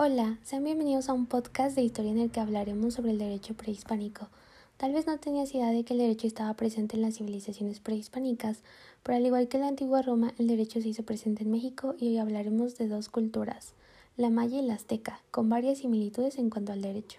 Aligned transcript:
Hola, 0.00 0.38
sean 0.44 0.62
bienvenidos 0.62 1.08
a 1.08 1.12
un 1.12 1.26
podcast 1.26 1.74
de 1.74 1.82
historia 1.82 2.12
en 2.12 2.20
el 2.20 2.30
que 2.30 2.38
hablaremos 2.38 2.94
sobre 2.94 3.10
el 3.10 3.18
derecho 3.18 3.54
prehispánico. 3.54 4.28
Tal 4.76 4.92
vez 4.92 5.08
no 5.08 5.18
tenías 5.18 5.52
idea 5.52 5.72
de 5.72 5.82
que 5.82 5.92
el 5.92 5.98
derecho 5.98 6.28
estaba 6.28 6.54
presente 6.54 6.94
en 6.94 7.02
las 7.02 7.16
civilizaciones 7.16 7.80
prehispánicas, 7.80 8.62
pero 9.02 9.18
al 9.18 9.26
igual 9.26 9.48
que 9.48 9.56
en 9.56 9.64
la 9.64 9.70
antigua 9.70 10.02
Roma, 10.02 10.34
el 10.38 10.46
derecho 10.46 10.80
se 10.80 10.90
hizo 10.90 11.02
presente 11.02 11.42
en 11.42 11.50
México 11.50 11.96
y 11.98 12.10
hoy 12.10 12.18
hablaremos 12.18 12.78
de 12.78 12.86
dos 12.86 13.08
culturas, 13.08 13.72
la 14.16 14.30
maya 14.30 14.60
y 14.60 14.62
la 14.62 14.74
azteca, 14.74 15.20
con 15.32 15.48
varias 15.48 15.78
similitudes 15.78 16.38
en 16.38 16.48
cuanto 16.48 16.70
al 16.70 16.80
derecho. 16.80 17.18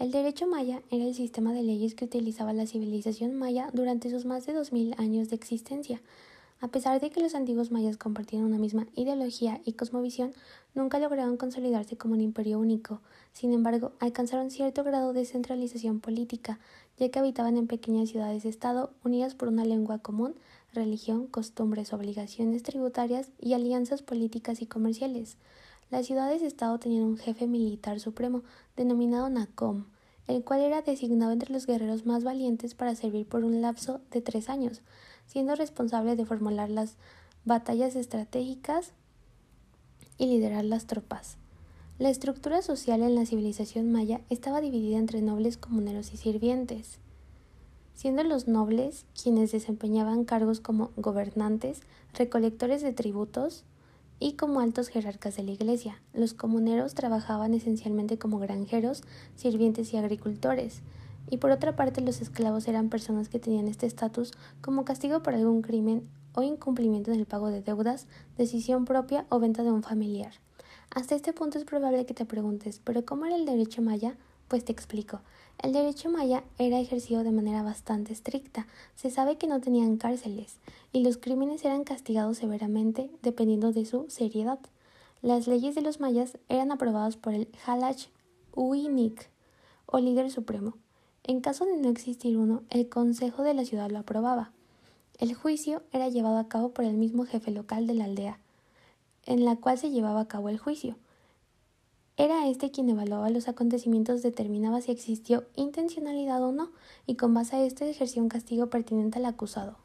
El 0.00 0.10
derecho 0.10 0.48
maya 0.48 0.82
era 0.90 1.04
el 1.04 1.14
sistema 1.14 1.52
de 1.52 1.62
leyes 1.62 1.94
que 1.94 2.06
utilizaba 2.06 2.52
la 2.52 2.66
civilización 2.66 3.38
maya 3.38 3.70
durante 3.72 4.10
sus 4.10 4.24
más 4.24 4.46
de 4.46 4.54
2000 4.54 4.96
años 4.98 5.28
de 5.30 5.36
existencia. 5.36 6.02
A 6.62 6.68
pesar 6.68 7.00
de 7.00 7.08
que 7.08 7.22
los 7.22 7.34
antiguos 7.34 7.70
mayas 7.70 7.96
compartían 7.96 8.44
una 8.44 8.58
misma 8.58 8.86
ideología 8.94 9.62
y 9.64 9.72
cosmovisión, 9.72 10.34
nunca 10.74 10.98
lograron 10.98 11.38
consolidarse 11.38 11.96
como 11.96 12.12
un 12.12 12.20
imperio 12.20 12.58
único. 12.58 13.00
Sin 13.32 13.54
embargo, 13.54 13.92
alcanzaron 13.98 14.50
cierto 14.50 14.84
grado 14.84 15.14
de 15.14 15.24
centralización 15.24 16.00
política, 16.00 16.60
ya 16.98 17.08
que 17.08 17.18
habitaban 17.18 17.56
en 17.56 17.66
pequeñas 17.66 18.10
ciudades-estado 18.10 18.92
unidas 19.02 19.34
por 19.34 19.48
una 19.48 19.64
lengua 19.64 20.00
común, 20.00 20.34
religión, 20.74 21.28
costumbres, 21.28 21.94
obligaciones 21.94 22.62
tributarias 22.62 23.30
y 23.40 23.54
alianzas 23.54 24.02
políticas 24.02 24.60
y 24.60 24.66
comerciales. 24.66 25.38
Las 25.90 26.06
ciudades-estado 26.06 26.78
tenían 26.78 27.04
un 27.04 27.16
jefe 27.16 27.46
militar 27.46 28.00
supremo, 28.00 28.42
denominado 28.76 29.30
Nacom, 29.30 29.86
el 30.28 30.44
cual 30.44 30.60
era 30.60 30.82
designado 30.82 31.32
entre 31.32 31.54
los 31.54 31.66
guerreros 31.66 32.04
más 32.04 32.22
valientes 32.22 32.74
para 32.74 32.94
servir 32.94 33.26
por 33.26 33.44
un 33.44 33.62
lapso 33.62 34.02
de 34.10 34.20
tres 34.20 34.50
años 34.50 34.82
siendo 35.30 35.54
responsable 35.54 36.16
de 36.16 36.26
formular 36.26 36.70
las 36.70 36.96
batallas 37.44 37.94
estratégicas 37.94 38.92
y 40.18 40.26
liderar 40.26 40.64
las 40.64 40.86
tropas. 40.86 41.36
La 42.00 42.10
estructura 42.10 42.62
social 42.62 43.02
en 43.02 43.14
la 43.14 43.26
civilización 43.26 43.92
maya 43.92 44.22
estaba 44.28 44.60
dividida 44.60 44.98
entre 44.98 45.22
nobles, 45.22 45.56
comuneros 45.56 46.12
y 46.12 46.16
sirvientes, 46.16 46.98
siendo 47.94 48.24
los 48.24 48.48
nobles 48.48 49.04
quienes 49.22 49.52
desempeñaban 49.52 50.24
cargos 50.24 50.58
como 50.58 50.90
gobernantes, 50.96 51.82
recolectores 52.12 52.82
de 52.82 52.92
tributos 52.92 53.62
y 54.18 54.32
como 54.32 54.58
altos 54.58 54.88
jerarcas 54.88 55.36
de 55.36 55.44
la 55.44 55.52
iglesia. 55.52 56.02
Los 56.12 56.34
comuneros 56.34 56.94
trabajaban 56.94 57.54
esencialmente 57.54 58.18
como 58.18 58.40
granjeros, 58.40 59.04
sirvientes 59.36 59.92
y 59.92 59.96
agricultores, 59.96 60.82
y 61.28 61.38
por 61.38 61.50
otra 61.50 61.76
parte 61.76 62.00
los 62.00 62.20
esclavos 62.20 62.68
eran 62.68 62.88
personas 62.88 63.28
que 63.28 63.38
tenían 63.38 63.68
este 63.68 63.86
estatus 63.86 64.32
como 64.60 64.84
castigo 64.84 65.22
por 65.22 65.34
algún 65.34 65.62
crimen 65.62 66.08
o 66.34 66.42
incumplimiento 66.42 67.12
en 67.12 67.18
el 67.18 67.26
pago 67.26 67.48
de 67.48 67.62
deudas, 67.62 68.06
decisión 68.38 68.84
propia 68.84 69.26
o 69.28 69.40
venta 69.40 69.62
de 69.62 69.72
un 69.72 69.82
familiar. 69.82 70.32
Hasta 70.94 71.14
este 71.14 71.32
punto 71.32 71.58
es 71.58 71.64
probable 71.64 72.06
que 72.06 72.14
te 72.14 72.24
preguntes, 72.24 72.80
¿pero 72.82 73.04
cómo 73.04 73.26
era 73.26 73.36
el 73.36 73.46
derecho 73.46 73.82
maya? 73.82 74.16
Pues 74.48 74.64
te 74.64 74.72
explico. 74.72 75.20
El 75.62 75.72
derecho 75.72 76.10
maya 76.10 76.42
era 76.58 76.80
ejercido 76.80 77.22
de 77.22 77.30
manera 77.32 77.62
bastante 77.62 78.12
estricta. 78.12 78.66
Se 78.96 79.10
sabe 79.10 79.36
que 79.36 79.46
no 79.46 79.60
tenían 79.60 79.98
cárceles 79.98 80.58
y 80.92 81.04
los 81.04 81.18
crímenes 81.18 81.64
eran 81.64 81.84
castigados 81.84 82.38
severamente 82.38 83.10
dependiendo 83.22 83.70
de 83.70 83.84
su 83.84 84.06
seriedad. 84.08 84.58
Las 85.22 85.46
leyes 85.46 85.74
de 85.74 85.82
los 85.82 86.00
mayas 86.00 86.38
eran 86.48 86.72
aprobadas 86.72 87.16
por 87.16 87.34
el 87.34 87.48
Halach 87.66 88.06
Uinik 88.52 89.28
o 89.86 89.98
líder 89.98 90.30
supremo, 90.30 90.78
en 91.24 91.40
caso 91.40 91.66
de 91.66 91.76
no 91.76 91.88
existir 91.88 92.36
uno, 92.36 92.62
el 92.70 92.88
Consejo 92.88 93.42
de 93.42 93.54
la 93.54 93.64
ciudad 93.64 93.90
lo 93.90 93.98
aprobaba. 93.98 94.52
El 95.18 95.34
juicio 95.34 95.82
era 95.92 96.08
llevado 96.08 96.38
a 96.38 96.48
cabo 96.48 96.70
por 96.70 96.84
el 96.84 96.94
mismo 96.94 97.24
jefe 97.24 97.50
local 97.50 97.86
de 97.86 97.94
la 97.94 98.04
aldea, 98.04 98.38
en 99.26 99.44
la 99.44 99.56
cual 99.56 99.78
se 99.78 99.90
llevaba 99.90 100.20
a 100.20 100.28
cabo 100.28 100.48
el 100.48 100.58
juicio. 100.58 100.96
Era 102.16 102.48
este 102.48 102.70
quien 102.70 102.88
evaluaba 102.88 103.30
los 103.30 103.48
acontecimientos, 103.48 104.22
determinaba 104.22 104.80
si 104.80 104.92
existió 104.92 105.44
intencionalidad 105.56 106.42
o 106.42 106.52
no, 106.52 106.70
y 107.06 107.14
con 107.16 107.32
base 107.32 107.56
a 107.56 107.64
esto 107.64 107.84
ejercía 107.84 108.22
un 108.22 108.28
castigo 108.28 108.68
pertinente 108.68 109.18
al 109.18 109.26
acusado. 109.26 109.76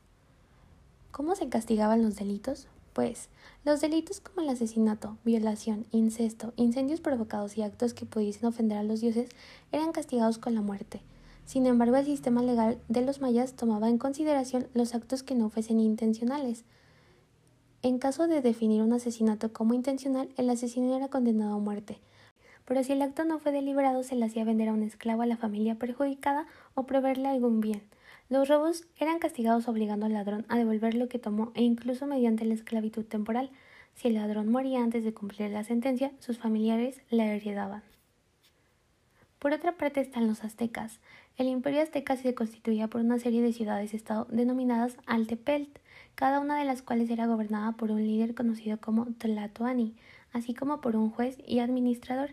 ¿Cómo 1.11 1.35
se 1.35 1.47
castigaban 1.47 2.01
los 2.01 2.15
delitos? 2.15 2.67
Pues, 2.91 3.29
los 3.65 3.81
delitos 3.81 4.19
como 4.19 4.41
el 4.41 4.49
asesinato, 4.49 5.17
violación, 5.23 5.85
incesto, 5.91 6.53
incendios 6.55 7.01
provocados 7.01 7.57
y 7.57 7.61
actos 7.61 7.93
que 7.93 8.05
pudiesen 8.05 8.45
ofender 8.45 8.77
a 8.77 8.83
los 8.83 9.01
dioses 9.01 9.29
eran 9.71 9.91
castigados 9.91 10.37
con 10.37 10.55
la 10.55 10.61
muerte. 10.61 11.01
Sin 11.45 11.67
embargo, 11.67 11.95
el 11.95 12.05
sistema 12.05 12.41
legal 12.41 12.79
de 12.87 13.01
los 13.01 13.21
mayas 13.21 13.53
tomaba 13.53 13.87
en 13.87 13.99
consideración 13.99 14.67
los 14.73 14.95
actos 14.95 15.21
que 15.21 15.35
no 15.35 15.49
fuesen 15.49 15.79
intencionales. 15.79 16.65
En 17.83 17.99
caso 17.99 18.27
de 18.27 18.41
definir 18.41 18.81
un 18.81 18.93
asesinato 18.93 19.53
como 19.53 19.75
intencional, 19.75 20.29
el 20.37 20.49
asesino 20.49 20.95
era 20.95 21.07
condenado 21.07 21.55
a 21.55 21.59
muerte. 21.59 21.99
Pero 22.65 22.83
si 22.83 22.93
el 22.93 23.01
acto 23.03 23.25
no 23.25 23.37
fue 23.37 23.51
deliberado, 23.51 24.01
se 24.01 24.15
le 24.15 24.25
hacía 24.25 24.43
vender 24.43 24.69
a 24.69 24.73
un 24.73 24.81
esclavo 24.81 25.21
a 25.21 25.27
la 25.27 25.37
familia 25.37 25.75
perjudicada 25.75 26.47
o 26.73 26.87
proveerle 26.87 27.27
algún 27.27 27.61
bien. 27.61 27.83
Los 28.27 28.49
robos 28.49 28.87
eran 28.97 29.19
castigados 29.19 29.67
obligando 29.67 30.07
al 30.07 30.13
ladrón 30.13 30.47
a 30.49 30.57
devolver 30.57 30.95
lo 30.95 31.07
que 31.07 31.19
tomó 31.19 31.51
e 31.53 31.61
incluso 31.61 32.07
mediante 32.07 32.43
la 32.43 32.55
esclavitud 32.55 33.05
temporal. 33.05 33.51
Si 33.93 34.07
el 34.07 34.15
ladrón 34.15 34.51
moría 34.51 34.81
antes 34.81 35.03
de 35.03 35.13
cumplir 35.13 35.51
la 35.51 35.63
sentencia, 35.63 36.11
sus 36.17 36.39
familiares 36.39 37.01
la 37.11 37.27
heredaban. 37.27 37.83
Por 39.45 39.53
otra 39.53 39.77
parte 39.77 40.01
están 40.01 40.25
los 40.25 40.43
aztecas. 40.43 40.99
El 41.37 41.45
imperio 41.45 41.83
azteca 41.83 42.17
se 42.17 42.33
constituía 42.33 42.87
por 42.87 43.01
una 43.01 43.19
serie 43.19 43.43
de 43.43 43.53
ciudades-estado 43.53 44.25
denominadas 44.31 44.97
Altepelt, 45.05 45.69
cada 46.15 46.39
una 46.39 46.57
de 46.57 46.65
las 46.65 46.81
cuales 46.81 47.11
era 47.11 47.27
gobernada 47.27 47.73
por 47.73 47.91
un 47.91 48.03
líder 48.03 48.33
conocido 48.33 48.81
como 48.81 49.05
Tlatoani, 49.05 49.93
así 50.33 50.55
como 50.55 50.81
por 50.81 50.95
un 50.95 51.11
juez 51.11 51.37
y 51.45 51.59
administrador. 51.59 52.31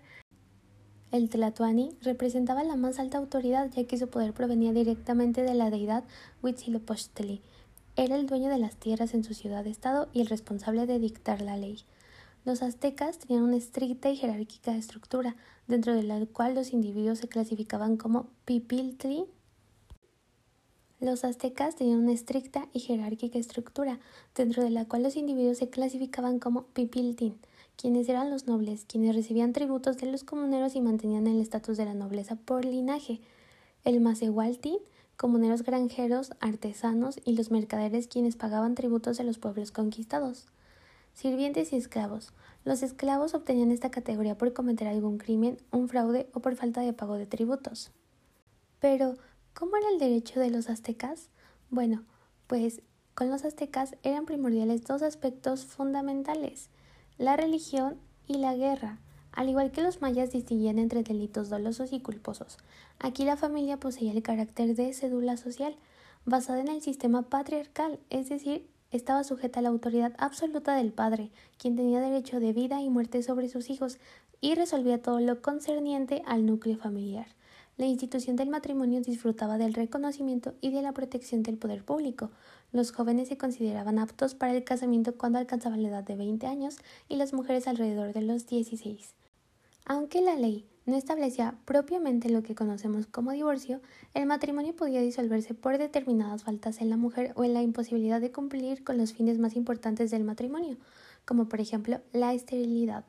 El 1.10 1.28
Tlatoani 1.28 1.90
representaba 2.00 2.64
la 2.64 2.76
más 2.76 2.98
alta 2.98 3.18
autoridad 3.18 3.70
ya 3.70 3.86
que 3.86 3.98
su 3.98 4.08
poder 4.08 4.32
provenía 4.32 4.72
directamente 4.72 5.42
de 5.42 5.52
la 5.52 5.68
deidad 5.68 6.04
Huitzilopochtli. 6.40 7.42
Era 7.94 8.16
el 8.16 8.24
dueño 8.24 8.48
de 8.48 8.56
las 8.56 8.76
tierras 8.76 9.12
en 9.12 9.22
su 9.22 9.34
ciudad-estado 9.34 10.08
y 10.14 10.22
el 10.22 10.28
responsable 10.28 10.86
de 10.86 10.98
dictar 10.98 11.42
la 11.42 11.58
ley. 11.58 11.84
Los 12.44 12.60
aztecas 12.62 13.18
tenían 13.18 13.44
una 13.44 13.56
estricta 13.56 14.10
y 14.10 14.16
jerárquica 14.16 14.76
estructura, 14.76 15.36
dentro 15.68 15.94
de 15.94 16.02
la 16.02 16.26
cual 16.26 16.56
los 16.56 16.72
individuos 16.72 17.20
se 17.20 17.28
clasificaban 17.28 17.96
como 17.96 18.30
pipiltli. 18.44 19.26
Los 20.98 21.24
aztecas 21.24 21.76
tenían 21.76 22.00
una 22.00 22.12
estricta 22.12 22.68
y 22.72 22.80
jerárquica 22.80 23.38
estructura, 23.38 24.00
dentro 24.34 24.64
de 24.64 24.70
la 24.70 24.86
cual 24.86 25.04
los 25.04 25.14
individuos 25.14 25.58
se 25.58 25.70
clasificaban 25.70 26.40
como 26.40 26.64
pipiltin, 26.66 27.38
quienes 27.76 28.08
eran 28.08 28.28
los 28.28 28.48
nobles, 28.48 28.86
quienes 28.88 29.14
recibían 29.14 29.52
tributos 29.52 29.98
de 29.98 30.10
los 30.10 30.24
comuneros 30.24 30.74
y 30.74 30.80
mantenían 30.80 31.28
el 31.28 31.40
estatus 31.40 31.76
de 31.76 31.84
la 31.84 31.94
nobleza 31.94 32.34
por 32.34 32.64
linaje. 32.64 33.20
El 33.84 34.00
macehualtin, 34.00 34.78
comuneros 35.16 35.62
granjeros, 35.62 36.32
artesanos 36.40 37.20
y 37.24 37.36
los 37.36 37.52
mercaderes 37.52 38.08
quienes 38.08 38.34
pagaban 38.34 38.74
tributos 38.74 39.16
de 39.16 39.22
los 39.22 39.38
pueblos 39.38 39.70
conquistados. 39.70 40.48
Sirvientes 41.14 41.72
y 41.72 41.76
esclavos. 41.76 42.32
Los 42.64 42.82
esclavos 42.82 43.34
obtenían 43.34 43.70
esta 43.70 43.90
categoría 43.90 44.38
por 44.38 44.52
cometer 44.52 44.88
algún 44.88 45.18
crimen, 45.18 45.58
un 45.70 45.88
fraude 45.88 46.28
o 46.32 46.40
por 46.40 46.56
falta 46.56 46.80
de 46.80 46.92
pago 46.92 47.16
de 47.16 47.26
tributos. 47.26 47.90
Pero, 48.80 49.16
¿cómo 49.54 49.76
era 49.76 49.88
el 49.90 49.98
derecho 49.98 50.40
de 50.40 50.50
los 50.50 50.70
aztecas? 50.70 51.28
Bueno, 51.70 52.04
pues 52.46 52.82
con 53.14 53.30
los 53.30 53.44
aztecas 53.44 53.96
eran 54.02 54.24
primordiales 54.24 54.84
dos 54.84 55.02
aspectos 55.02 55.66
fundamentales, 55.66 56.70
la 57.18 57.36
religión 57.36 57.98
y 58.26 58.38
la 58.38 58.54
guerra. 58.54 58.98
Al 59.32 59.48
igual 59.48 59.70
que 59.70 59.82
los 59.82 60.00
mayas 60.00 60.32
distinguían 60.32 60.78
entre 60.78 61.02
delitos 61.02 61.48
dolosos 61.48 61.92
y 61.92 62.00
culposos, 62.00 62.58
aquí 62.98 63.24
la 63.24 63.36
familia 63.36 63.78
poseía 63.78 64.12
el 64.12 64.22
carácter 64.22 64.74
de 64.74 64.92
cédula 64.92 65.36
social, 65.36 65.76
basada 66.24 66.60
en 66.60 66.68
el 66.68 66.82
sistema 66.82 67.22
patriarcal, 67.22 67.98
es 68.10 68.28
decir, 68.28 68.68
estaba 68.92 69.24
sujeta 69.24 69.58
a 69.58 69.62
la 69.62 69.70
autoridad 69.70 70.12
absoluta 70.18 70.76
del 70.76 70.92
padre, 70.92 71.30
quien 71.58 71.74
tenía 71.74 72.00
derecho 72.00 72.38
de 72.38 72.52
vida 72.52 72.80
y 72.80 72.90
muerte 72.90 73.22
sobre 73.22 73.48
sus 73.48 73.70
hijos 73.70 73.98
y 74.40 74.54
resolvía 74.54 75.02
todo 75.02 75.18
lo 75.20 75.42
concerniente 75.42 76.22
al 76.26 76.46
núcleo 76.46 76.76
familiar. 76.76 77.26
La 77.78 77.86
institución 77.86 78.36
del 78.36 78.50
matrimonio 78.50 79.00
disfrutaba 79.00 79.56
del 79.56 79.72
reconocimiento 79.72 80.54
y 80.60 80.70
de 80.70 80.82
la 80.82 80.92
protección 80.92 81.42
del 81.42 81.56
poder 81.56 81.84
público. 81.84 82.30
Los 82.70 82.92
jóvenes 82.92 83.28
se 83.28 83.38
consideraban 83.38 83.98
aptos 83.98 84.34
para 84.34 84.52
el 84.52 84.62
casamiento 84.62 85.16
cuando 85.16 85.38
alcanzaban 85.38 85.82
la 85.82 85.88
edad 85.88 86.04
de 86.04 86.16
20 86.16 86.46
años 86.46 86.76
y 87.08 87.16
las 87.16 87.32
mujeres 87.32 87.66
alrededor 87.66 88.12
de 88.12 88.22
los 88.22 88.46
16. 88.46 89.14
Aunque 89.84 90.20
la 90.20 90.36
ley 90.36 90.66
no 90.86 90.96
establecía 90.96 91.56
propiamente 91.64 92.28
lo 92.28 92.42
que 92.42 92.54
conocemos 92.54 93.06
como 93.06 93.32
divorcio, 93.32 93.80
el 94.14 94.26
matrimonio 94.26 94.74
podía 94.74 95.00
disolverse 95.00 95.54
por 95.54 95.78
determinadas 95.78 96.44
faltas 96.44 96.80
en 96.80 96.90
la 96.90 96.96
mujer 96.96 97.32
o 97.36 97.44
en 97.44 97.54
la 97.54 97.62
imposibilidad 97.62 98.20
de 98.20 98.32
cumplir 98.32 98.84
con 98.84 98.98
los 98.98 99.12
fines 99.12 99.38
más 99.38 99.56
importantes 99.56 100.10
del 100.10 100.24
matrimonio, 100.24 100.76
como 101.24 101.48
por 101.48 101.60
ejemplo 101.60 102.00
la 102.12 102.32
esterilidad. 102.32 103.04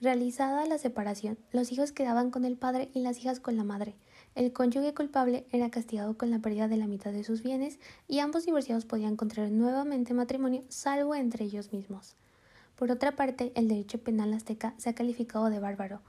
Realizada 0.00 0.64
la 0.66 0.78
separación, 0.78 1.38
los 1.50 1.72
hijos 1.72 1.92
quedaban 1.92 2.30
con 2.30 2.44
el 2.44 2.56
padre 2.56 2.90
y 2.94 3.00
las 3.00 3.18
hijas 3.18 3.40
con 3.40 3.56
la 3.56 3.64
madre. 3.64 3.96
El 4.34 4.52
cónyuge 4.52 4.94
culpable 4.94 5.44
era 5.50 5.70
castigado 5.70 6.16
con 6.16 6.30
la 6.30 6.38
pérdida 6.38 6.68
de 6.68 6.76
la 6.76 6.86
mitad 6.86 7.12
de 7.12 7.24
sus 7.24 7.42
bienes 7.42 7.80
y 8.06 8.20
ambos 8.20 8.46
divorciados 8.46 8.84
podían 8.84 9.16
contraer 9.16 9.50
nuevamente 9.50 10.14
matrimonio 10.14 10.62
salvo 10.68 11.14
entre 11.14 11.44
ellos 11.44 11.72
mismos. 11.72 12.16
Por 12.78 12.92
otra 12.92 13.16
parte, 13.16 13.50
el 13.56 13.66
derecho 13.66 13.98
penal 13.98 14.32
azteca 14.32 14.72
se 14.78 14.88
ha 14.88 14.94
calificado 14.94 15.50
de 15.50 15.58
bárbaro 15.58 16.00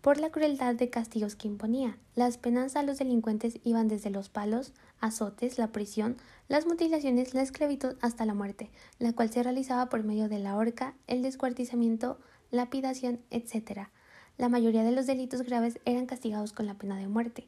por 0.00 0.18
la 0.18 0.30
crueldad 0.30 0.74
de 0.74 0.90
castigos 0.90 1.34
que 1.34 1.48
imponía. 1.48 1.96
Las 2.14 2.36
penas 2.36 2.76
a 2.76 2.82
los 2.82 2.98
delincuentes 2.98 3.58
iban 3.64 3.88
desde 3.88 4.10
los 4.10 4.28
palos, 4.28 4.74
azotes, 5.00 5.56
la 5.56 5.72
prisión, 5.72 6.18
las 6.46 6.66
mutilaciones, 6.66 7.32
la 7.32 7.40
esclavitud 7.40 7.96
hasta 8.02 8.26
la 8.26 8.34
muerte, 8.34 8.70
la 8.98 9.14
cual 9.14 9.30
se 9.30 9.42
realizaba 9.42 9.88
por 9.88 10.04
medio 10.04 10.28
de 10.28 10.38
la 10.38 10.56
horca, 10.56 10.94
el 11.06 11.22
descuartizamiento, 11.22 12.18
lapidación, 12.50 13.20
etc. 13.30 13.88
La 14.36 14.50
mayoría 14.50 14.84
de 14.84 14.92
los 14.92 15.06
delitos 15.06 15.40
graves 15.40 15.80
eran 15.86 16.04
castigados 16.04 16.52
con 16.52 16.66
la 16.66 16.74
pena 16.74 16.98
de 16.98 17.08
muerte. 17.08 17.46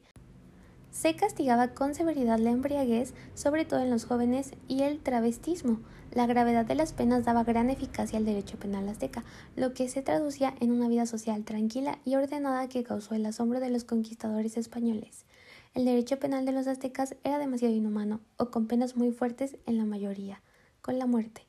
Se 0.97 1.15
castigaba 1.15 1.75
con 1.75 1.93
severidad 1.93 2.39
la 2.39 2.49
embriaguez, 2.49 3.13
sobre 3.35 3.65
todo 3.65 3.81
en 3.81 3.91
los 3.91 4.05
jóvenes, 4.05 4.53
y 4.67 4.81
el 4.81 4.97
travestismo. 4.97 5.79
La 6.11 6.25
gravedad 6.25 6.65
de 6.65 6.73
las 6.73 6.91
penas 6.91 7.23
daba 7.23 7.43
gran 7.43 7.69
eficacia 7.69 8.17
al 8.17 8.25
derecho 8.25 8.57
penal 8.57 8.89
azteca, 8.89 9.23
lo 9.55 9.75
que 9.75 9.89
se 9.89 10.01
traducía 10.01 10.55
en 10.59 10.71
una 10.71 10.87
vida 10.87 11.05
social 11.05 11.43
tranquila 11.43 11.99
y 12.03 12.15
ordenada 12.15 12.67
que 12.67 12.83
causó 12.83 13.13
el 13.13 13.27
asombro 13.27 13.59
de 13.59 13.69
los 13.69 13.83
conquistadores 13.83 14.57
españoles. 14.57 15.25
El 15.75 15.85
derecho 15.85 16.17
penal 16.17 16.47
de 16.47 16.53
los 16.53 16.65
aztecas 16.65 17.15
era 17.23 17.37
demasiado 17.37 17.75
inhumano, 17.75 18.19
o 18.37 18.49
con 18.49 18.65
penas 18.65 18.95
muy 18.95 19.11
fuertes 19.11 19.55
en 19.67 19.77
la 19.77 19.85
mayoría, 19.85 20.41
con 20.81 20.97
la 20.97 21.05
muerte. 21.05 21.46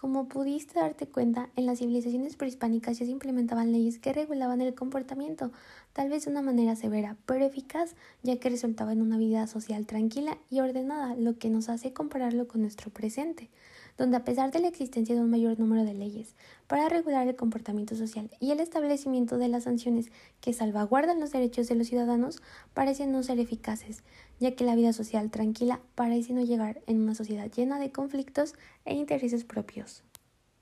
Como 0.00 0.28
pudiste 0.28 0.78
darte 0.78 1.08
cuenta, 1.08 1.50
en 1.56 1.66
las 1.66 1.80
civilizaciones 1.80 2.36
prehispánicas 2.36 3.00
ya 3.00 3.04
se 3.04 3.10
implementaban 3.10 3.72
leyes 3.72 3.98
que 3.98 4.12
regulaban 4.12 4.60
el 4.60 4.72
comportamiento, 4.72 5.50
tal 5.92 6.08
vez 6.08 6.24
de 6.24 6.30
una 6.30 6.40
manera 6.40 6.76
severa, 6.76 7.16
pero 7.26 7.44
eficaz, 7.44 7.96
ya 8.22 8.38
que 8.38 8.48
resultaba 8.48 8.92
en 8.92 9.02
una 9.02 9.18
vida 9.18 9.44
social 9.48 9.86
tranquila 9.86 10.38
y 10.50 10.60
ordenada, 10.60 11.16
lo 11.16 11.36
que 11.36 11.50
nos 11.50 11.68
hace 11.68 11.92
compararlo 11.92 12.46
con 12.46 12.60
nuestro 12.60 12.92
presente 12.92 13.50
donde 13.98 14.16
a 14.16 14.24
pesar 14.24 14.50
de 14.52 14.60
la 14.60 14.68
existencia 14.68 15.14
de 15.14 15.20
un 15.20 15.28
mayor 15.28 15.58
número 15.58 15.84
de 15.84 15.92
leyes 15.92 16.34
para 16.66 16.88
regular 16.88 17.28
el 17.28 17.36
comportamiento 17.36 17.96
social 17.96 18.30
y 18.40 18.52
el 18.52 18.60
establecimiento 18.60 19.36
de 19.36 19.48
las 19.48 19.64
sanciones 19.64 20.10
que 20.40 20.54
salvaguardan 20.54 21.20
los 21.20 21.32
derechos 21.32 21.68
de 21.68 21.74
los 21.74 21.88
ciudadanos, 21.88 22.40
parecen 22.72 23.12
no 23.12 23.22
ser 23.22 23.40
eficaces, 23.40 24.04
ya 24.40 24.52
que 24.52 24.64
la 24.64 24.76
vida 24.76 24.92
social 24.92 25.30
tranquila 25.30 25.80
parece 25.94 26.32
no 26.32 26.42
llegar 26.42 26.80
en 26.86 27.02
una 27.02 27.14
sociedad 27.14 27.50
llena 27.50 27.78
de 27.78 27.92
conflictos 27.92 28.54
e 28.84 28.94
intereses 28.94 29.44
propios. 29.44 30.04